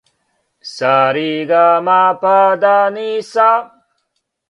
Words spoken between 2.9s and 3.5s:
ни са